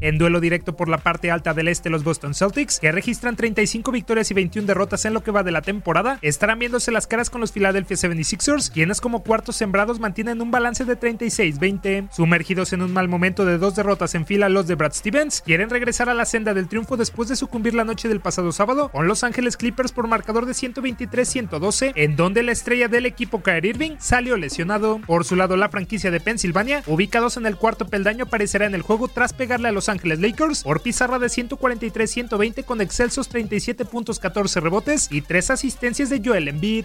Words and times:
En 0.00 0.18
duelo 0.18 0.40
directo 0.40 0.76
por 0.76 0.88
la 0.88 0.98
parte 0.98 1.30
alta 1.30 1.54
del 1.54 1.68
este, 1.68 1.90
los 1.90 2.04
Boston 2.04 2.34
Celtics, 2.34 2.78
que 2.80 2.92
registran 2.92 3.36
35 3.36 3.90
victorias 3.90 4.30
y 4.30 4.34
21 4.34 4.66
derrotas 4.66 5.04
en 5.04 5.14
lo 5.14 5.22
que 5.22 5.30
va 5.30 5.42
de 5.42 5.52
la 5.52 5.62
temporada, 5.62 6.18
estarán 6.22 6.58
viéndose 6.58 6.92
las 6.92 7.06
caras 7.06 7.30
con 7.30 7.40
los 7.40 7.52
Philadelphia 7.52 7.96
76ers, 7.96 8.70
quienes 8.70 9.00
como 9.00 9.22
cuartos 9.22 9.56
sembrados 9.56 10.00
mantienen 10.00 10.40
un 10.42 10.50
balance 10.50 10.84
de 10.84 10.98
36-20. 10.98 12.10
Sumergidos 12.12 12.72
en 12.72 12.82
un 12.82 12.92
mal 12.92 13.08
momento 13.08 13.44
de 13.44 13.58
dos 13.58 13.76
derrotas 13.76 14.14
en 14.14 14.26
fila, 14.26 14.48
los 14.48 14.66
de 14.66 14.74
Brad 14.74 14.92
Stevens 14.92 15.40
quieren 15.40 15.70
regresar 15.70 16.08
a 16.08 16.14
la 16.14 16.24
senda 16.24 16.54
del 16.54 16.68
triunfo 16.68 16.96
después 16.96 17.28
de 17.28 17.36
sucumbir 17.36 17.74
la 17.74 17.84
noche 17.84 18.08
del 18.08 18.20
pasado 18.20 18.52
sábado 18.52 18.90
con 18.90 19.08
Los 19.08 19.24
Ángeles 19.24 19.56
Clippers 19.56 19.92
por 19.92 20.08
marcador 20.08 20.46
de 20.46 20.52
123-112, 20.52 21.92
en 21.94 22.16
donde 22.16 22.42
la 22.42 22.52
estrella 22.52 22.88
del 22.88 23.06
equipo 23.06 23.42
Kyrie 23.42 23.70
Irving 23.70 23.96
salió 23.98 24.36
lesionado. 24.36 25.00
Por 25.06 25.24
su 25.24 25.36
lado, 25.36 25.56
la 25.56 25.68
franquicia 25.68 26.10
de 26.10 26.20
Pensilvania, 26.20 26.82
ubicados 26.86 27.36
en 27.36 27.46
el 27.46 27.56
cuarto 27.56 27.86
peldaño, 27.86 28.24
aparecerá 28.24 28.66
en 28.66 28.74
el 28.74 28.82
juego 28.82 29.08
tras 29.08 29.32
pegarle 29.32 29.68
a 29.68 29.72
Los 29.72 29.83
Ángeles 29.88 30.20
Lakers 30.20 30.62
por 30.62 30.80
pizarra 30.80 31.18
de 31.18 31.26
143-120 31.26 32.64
con 32.64 32.80
excelsos 32.80 33.28
37 33.28 33.84
puntos, 33.84 34.18
14 34.18 34.60
rebotes 34.60 35.08
y 35.10 35.20
3 35.20 35.50
asistencias 35.50 36.10
de 36.10 36.22
Joel 36.24 36.48
Embiid. 36.48 36.84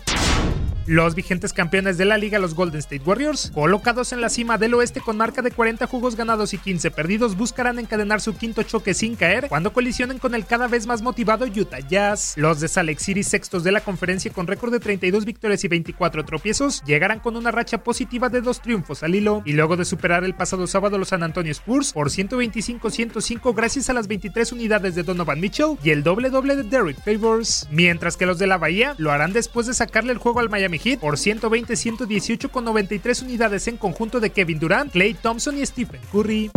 Los 0.89 1.13
vigentes 1.13 1.53
campeones 1.53 2.00
de 2.00 2.05
la 2.05 2.17
liga, 2.17 2.39
los 2.39 2.55
Golden 2.55 2.79
State 2.79 3.03
Warriors, 3.05 3.51
colocados 3.53 4.11
en 4.11 4.22
la 4.22 4.29
cima 4.29 4.57
del 4.57 4.73
oeste 4.73 5.01
con 5.01 5.17
marca 5.17 5.44
de 5.44 5.51
40 5.51 5.85
juegos 5.85 6.16
ganados 6.16 6.55
y 6.55 6.57
15 6.57 6.89
perdidos, 6.89 7.38
buscarán 7.38 7.77
encadenar 7.77 8.22
su 8.22 8.35
quinto 8.35 8.63
choque 8.63 8.95
sin 8.95 9.16
caer 9.16 9.50
cuando 9.50 9.72
colisionen 9.72 10.17
con 10.17 10.33
el 10.33 10.47
cada 10.47 10.67
vez 10.67 10.88
más 10.88 11.03
motivado 11.03 11.45
Utah 11.45 11.77
Jazz. 11.88 12.33
Los 12.38 12.59
de 12.59 12.67
Salt 12.67 12.97
City, 12.97 13.22
sextos 13.22 13.63
de 13.63 13.72
la 13.72 13.81
conferencia 13.81 14.31
con 14.31 14.47
récord 14.47 14.72
de 14.72 14.79
32 14.79 15.25
victorias 15.25 15.63
y 15.63 15.67
24 15.67 16.25
tropiezos, 16.25 16.81
llegarán 16.88 17.19
con 17.19 17.35
una 17.35 17.51
racha 17.51 17.83
positiva 17.83 18.29
de 18.29 18.41
dos 18.41 18.59
triunfos 18.59 19.03
al 19.03 19.13
hilo 19.13 19.44
y 19.45 19.53
luego 19.53 19.77
de 19.77 19.85
superar 19.85 20.23
el 20.23 20.33
pasado 20.33 20.66
sábado 20.66 20.97
los 20.97 21.09
San 21.09 21.21
Antonio 21.21 21.51
Spurs 21.51 21.94
por 21.94 22.09
125-105 22.09 23.56
gracias 23.56 23.91
a 23.91 23.94
las 23.94 24.07
23 24.07 24.53
unidades 24.53 24.95
de 24.95 25.03
Donovan 25.03 25.39
Mitchell 25.39 25.77
y 25.83 25.91
el 25.91 26.01
doble 26.01 26.31
doble 26.31 26.56
de 26.56 26.63
Derrick 26.63 26.97
Favors, 27.06 27.67
mientras 27.69 28.17
que 28.17 28.25
los 28.25 28.39
de 28.39 28.47
la 28.47 28.57
Bahía 28.57 28.95
lo 28.97 29.11
harán 29.11 29.33
después 29.33 29.67
de 29.67 29.75
sacarle 29.75 30.13
el 30.13 30.17
juego 30.17 30.39
al 30.39 30.50
Miami 30.50 30.78
Heat 30.79 31.00
por 31.00 31.16
120-118 31.16 32.50
con 32.50 32.66
93 32.66 33.22
unidades 33.22 33.67
en 33.67 33.78
conjunto 33.78 34.19
de 34.19 34.31
Kevin 34.31 34.59
Durant, 34.59 34.91
Clay 34.91 35.13
Thompson 35.13 35.57
y 35.57 35.66
Stephen 35.66 36.01
Curry. 36.12 36.50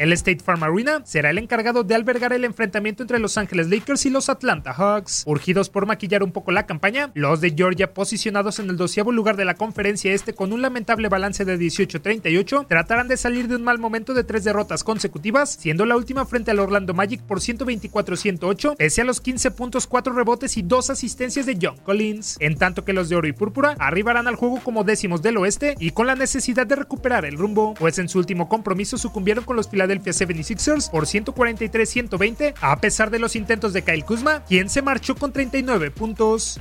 El 0.00 0.14
State 0.14 0.42
Farm 0.42 0.62
Arena 0.62 1.02
será 1.04 1.28
el 1.28 1.36
encargado 1.36 1.84
de 1.84 1.94
albergar 1.94 2.32
el 2.32 2.46
enfrentamiento 2.46 3.02
entre 3.02 3.18
Los 3.18 3.36
Ángeles 3.36 3.68
Lakers 3.68 4.06
y 4.06 4.08
los 4.08 4.30
Atlanta 4.30 4.72
Hawks. 4.72 5.24
Urgidos 5.26 5.68
por 5.68 5.84
maquillar 5.84 6.22
un 6.22 6.32
poco 6.32 6.52
la 6.52 6.64
campaña, 6.64 7.10
los 7.12 7.42
de 7.42 7.50
Georgia, 7.50 7.92
posicionados 7.92 8.60
en 8.60 8.70
el 8.70 8.78
doceavo 8.78 9.12
lugar 9.12 9.36
de 9.36 9.44
la 9.44 9.56
conferencia 9.56 10.14
este 10.14 10.32
con 10.32 10.54
un 10.54 10.62
lamentable 10.62 11.10
balance 11.10 11.44
de 11.44 11.58
18-38, 11.58 12.66
tratarán 12.66 13.08
de 13.08 13.18
salir 13.18 13.46
de 13.46 13.56
un 13.56 13.62
mal 13.62 13.78
momento 13.78 14.14
de 14.14 14.24
tres 14.24 14.42
derrotas 14.42 14.84
consecutivas, 14.84 15.58
siendo 15.60 15.84
la 15.84 15.98
última 15.98 16.24
frente 16.24 16.50
al 16.50 16.60
Orlando 16.60 16.94
Magic 16.94 17.20
por 17.20 17.40
124-108, 17.40 18.76
pese 18.78 19.02
a 19.02 19.04
los 19.04 19.20
15 19.20 19.50
puntos, 19.50 19.86
4 19.86 20.14
rebotes 20.14 20.56
y 20.56 20.62
2 20.62 20.88
asistencias 20.88 21.44
de 21.44 21.58
John 21.60 21.76
Collins. 21.84 22.38
En 22.40 22.56
tanto 22.56 22.86
que 22.86 22.94
los 22.94 23.10
de 23.10 23.16
Oro 23.16 23.28
y 23.28 23.34
Púrpura 23.34 23.76
arribarán 23.78 24.28
al 24.28 24.36
juego 24.36 24.60
como 24.64 24.82
décimos 24.82 25.20
del 25.20 25.36
oeste 25.36 25.74
y 25.78 25.90
con 25.90 26.06
la 26.06 26.14
necesidad 26.14 26.66
de 26.66 26.76
recuperar 26.76 27.26
el 27.26 27.36
rumbo, 27.36 27.74
pues 27.74 27.98
en 27.98 28.08
su 28.08 28.18
último 28.18 28.48
compromiso 28.48 28.96
sucumbieron 28.96 29.44
con 29.44 29.56
los 29.56 29.68
Philadelphia 29.68 29.89
76ers 29.98 30.90
por 30.90 31.06
143-120, 31.06 32.54
a 32.60 32.80
pesar 32.80 33.10
de 33.10 33.18
los 33.18 33.34
intentos 33.34 33.72
de 33.72 33.82
Kyle 33.82 34.04
Kuzma, 34.04 34.44
quien 34.44 34.68
se 34.68 34.82
marchó 34.82 35.16
con 35.16 35.32
39 35.32 35.90
puntos. 35.90 36.58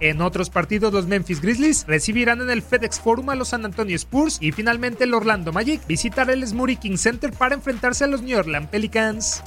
En 0.00 0.20
otros 0.20 0.50
partidos, 0.50 0.92
los 0.92 1.06
Memphis 1.06 1.40
Grizzlies 1.40 1.84
recibirán 1.86 2.40
en 2.42 2.50
el 2.50 2.62
FedEx 2.62 3.00
Forum 3.00 3.30
a 3.30 3.34
los 3.34 3.48
San 3.48 3.64
Antonio 3.64 3.96
Spurs 3.96 4.38
y 4.40 4.52
finalmente 4.52 5.04
el 5.04 5.14
Orlando 5.14 5.52
Magic 5.52 5.86
visitará 5.86 6.32
el 6.32 6.46
Smurry 6.46 6.76
King 6.76 6.96
Center 6.96 7.32
para 7.32 7.54
enfrentarse 7.54 8.04
a 8.04 8.06
los 8.06 8.22
New 8.22 8.38
Orleans 8.38 8.68
Pelicans. 8.68 9.42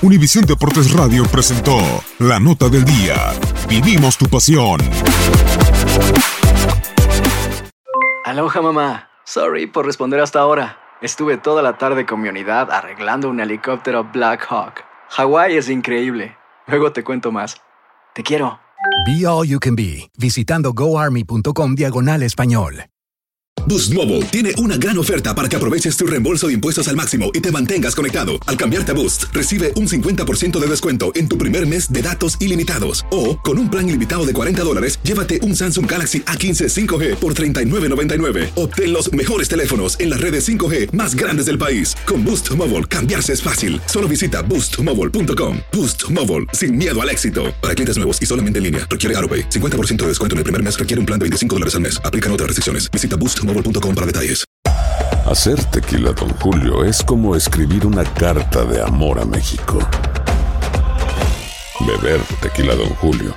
Univisión 0.00 0.44
Deportes 0.44 0.92
Radio 0.92 1.24
presentó 1.24 1.76
La 2.18 2.38
Nota 2.38 2.68
del 2.68 2.84
Día. 2.84 3.32
Vivimos 3.68 4.16
tu 4.16 4.26
pasión. 4.26 4.80
Aloha 8.28 8.60
mamá. 8.60 9.08
Sorry 9.24 9.66
por 9.66 9.86
responder 9.86 10.20
hasta 10.20 10.40
ahora. 10.40 10.76
Estuve 11.00 11.38
toda 11.38 11.62
la 11.62 11.78
tarde 11.78 12.04
con 12.04 12.20
mi 12.20 12.28
unidad 12.28 12.70
arreglando 12.70 13.30
un 13.30 13.40
helicóptero 13.40 14.04
Black 14.04 14.44
Hawk. 14.50 14.84
Hawái 15.08 15.56
es 15.56 15.70
increíble. 15.70 16.36
Luego 16.66 16.92
te 16.92 17.02
cuento 17.02 17.32
más. 17.32 17.56
Te 18.14 18.22
quiero. 18.22 18.60
Be 19.06 19.26
All 19.26 19.48
You 19.48 19.58
Can 19.58 19.76
Be, 19.76 20.10
visitando 20.18 20.74
goarmy.com 20.74 21.74
diagonal 21.74 22.22
español. 22.22 22.84
Boost 23.66 23.92
Mobile 23.92 24.24
tiene 24.26 24.52
una 24.58 24.78
gran 24.78 24.96
oferta 24.96 25.34
para 25.34 25.46
que 25.46 25.54
aproveches 25.54 25.94
tu 25.94 26.06
reembolso 26.06 26.46
de 26.46 26.54
impuestos 26.54 26.88
al 26.88 26.96
máximo 26.96 27.30
y 27.34 27.40
te 27.40 27.52
mantengas 27.52 27.94
conectado. 27.94 28.32
Al 28.46 28.56
cambiarte 28.56 28.92
a 28.92 28.94
Boost, 28.94 29.24
recibe 29.32 29.72
un 29.76 29.86
50% 29.86 30.58
de 30.58 30.66
descuento 30.66 31.12
en 31.14 31.28
tu 31.28 31.36
primer 31.36 31.66
mes 31.66 31.92
de 31.92 32.02
datos 32.02 32.38
ilimitados. 32.40 33.04
O, 33.10 33.38
con 33.38 33.58
un 33.58 33.68
plan 33.68 33.86
ilimitado 33.86 34.24
de 34.24 34.32
40 34.32 34.62
dólares, 34.62 34.97
llévate 35.08 35.40
un 35.42 35.54
Samsung 35.54 35.90
Galaxy 35.90 36.20
A15 36.20 36.68
5G 36.68 37.16
por 37.16 37.34
$39.99. 37.34 38.52
Obtén 38.54 38.92
los 38.92 39.12
mejores 39.12 39.48
teléfonos 39.48 40.00
en 40.00 40.10
las 40.10 40.20
redes 40.20 40.48
5G 40.48 40.92
más 40.92 41.14
grandes 41.14 41.46
del 41.46 41.58
país. 41.58 41.94
Con 42.06 42.24
Boost 42.24 42.50
Mobile, 42.52 42.86
cambiarse 42.86 43.34
es 43.34 43.42
fácil. 43.42 43.80
Solo 43.86 44.08
visita 44.08 44.40
boostmobile.com. 44.42 45.58
Boost 45.72 46.10
Mobile, 46.10 46.46
sin 46.52 46.76
miedo 46.76 46.98
al 47.02 47.10
éxito. 47.10 47.54
Para 47.60 47.74
clientes 47.74 47.96
nuevos 47.98 48.22
y 48.22 48.26
solamente 48.26 48.58
en 48.58 48.64
línea, 48.64 48.86
requiere 48.88 49.14
AroPay. 49.18 49.50
50% 49.50 49.96
de 49.96 50.08
descuento 50.08 50.34
en 50.34 50.38
el 50.38 50.44
primer 50.44 50.62
mes 50.62 50.78
requiere 50.78 51.00
un 51.00 51.06
plan 51.06 51.18
de 51.18 51.24
25 51.24 51.56
dólares 51.56 51.74
al 51.74 51.82
mes. 51.82 52.00
Aplican 52.02 52.32
otras 52.32 52.46
restricciones. 52.46 52.90
Visita 52.90 53.16
boostmobile.com 53.16 53.94
para 53.94 54.06
detalles. 54.06 54.44
Hacer 55.26 55.62
tequila, 55.64 56.12
Don 56.12 56.30
Julio, 56.40 56.84
es 56.84 57.02
como 57.02 57.36
escribir 57.36 57.84
una 57.84 58.02
carta 58.02 58.64
de 58.64 58.80
amor 58.80 59.18
a 59.18 59.26
México. 59.26 59.78
Beber 61.86 62.20
tequila, 62.40 62.74
Don 62.74 62.88
Julio, 62.94 63.36